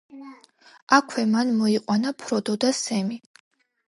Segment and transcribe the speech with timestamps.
[0.95, 3.19] აქვე მან მოიყვანა ფროდო და სემი.